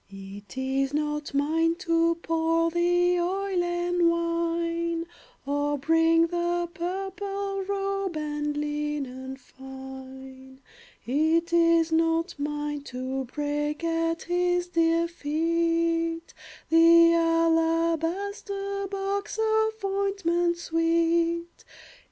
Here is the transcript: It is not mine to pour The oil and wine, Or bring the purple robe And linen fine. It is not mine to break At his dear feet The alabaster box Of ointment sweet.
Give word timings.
It 0.09 0.57
is 0.57 0.95
not 0.95 1.31
mine 1.31 1.75
to 1.75 2.15
pour 2.23 2.71
The 2.71 3.19
oil 3.19 3.63
and 3.63 4.09
wine, 4.09 5.05
Or 5.45 5.77
bring 5.77 6.25
the 6.25 6.67
purple 6.73 7.61
robe 7.63 8.17
And 8.17 8.57
linen 8.57 9.37
fine. 9.37 10.57
It 11.05 11.53
is 11.53 11.91
not 11.91 12.33
mine 12.39 12.81
to 12.85 13.25
break 13.25 13.83
At 13.83 14.23
his 14.23 14.69
dear 14.69 15.07
feet 15.07 16.33
The 16.69 17.13
alabaster 17.13 18.87
box 18.89 19.37
Of 19.37 19.85
ointment 19.85 20.57
sweet. 20.57 21.63